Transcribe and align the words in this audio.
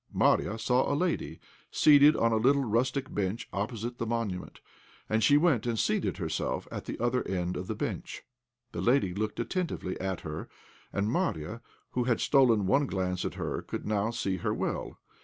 Marya 0.11 0.57
saw 0.57 0.91
a 0.91 0.95
lady 0.97 1.39
seated 1.69 2.15
on 2.15 2.31
a 2.31 2.37
little 2.37 2.63
rustic 2.63 3.13
bench 3.13 3.47
opposite 3.53 3.99
the 3.99 4.07
monument, 4.07 4.59
and 5.07 5.23
she 5.23 5.37
went 5.37 5.67
and 5.67 5.77
seated 5.77 6.17
herself 6.17 6.67
at 6.71 6.85
the 6.85 6.97
other 6.99 7.21
end 7.27 7.55
of 7.55 7.67
the 7.67 7.75
bench. 7.75 8.23
The 8.71 8.81
lady 8.81 9.13
looked 9.13 9.39
attentively 9.39 9.99
at 9.99 10.21
her, 10.21 10.49
and 10.91 11.07
Marya, 11.11 11.61
who 11.91 12.05
had 12.05 12.19
stolen 12.19 12.65
one 12.65 12.87
glance 12.87 13.25
at 13.25 13.35
her, 13.35 13.61
could 13.61 13.85
now 13.85 14.09
see 14.09 14.37
her 14.37 14.55
well. 14.55 14.97